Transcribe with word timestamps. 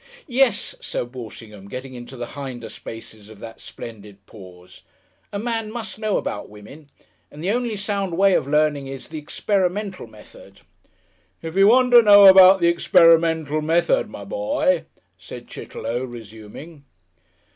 "Yes," 0.25 0.73
said 0.81 1.13
Walshingham, 1.13 1.67
getting 1.67 1.93
into 1.93 2.17
the 2.17 2.25
hinder 2.25 2.69
spaces 2.69 3.29
of 3.29 3.37
that 3.37 3.61
splendid 3.61 4.25
pause, 4.25 4.81
"a 5.31 5.37
man 5.37 5.71
must 5.71 5.99
know 5.99 6.17
about 6.17 6.49
women. 6.49 6.89
And 7.29 7.43
the 7.43 7.51
only 7.51 7.75
sound 7.75 8.17
way 8.17 8.33
of 8.33 8.47
learning 8.47 8.87
is 8.87 9.09
the 9.09 9.19
experimental 9.19 10.07
method." 10.07 10.61
"If 11.43 11.55
you 11.55 11.67
want 11.67 11.91
to 11.91 12.01
know 12.01 12.25
about 12.25 12.61
the 12.61 12.67
experimental 12.67 13.61
method, 13.61 14.09
my 14.09 14.25
boy," 14.25 14.85
said 15.19 15.47
Chitterlow, 15.47 16.03
resuming.... 16.05 16.83